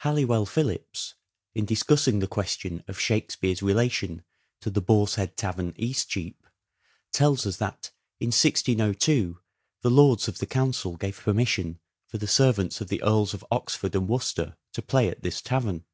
[0.00, 1.14] Halliwell Phillipps,
[1.54, 4.22] in discussing the question of" Shakespeare's" relation
[4.60, 6.46] to the Boar's Head Tavern, Eastcheap,
[7.12, 9.38] tells us that" in 1602
[9.80, 13.94] the Lords of the Council gave permission for the servants of the Earls of Oxford
[13.94, 15.86] and Worcester to play at this tavern."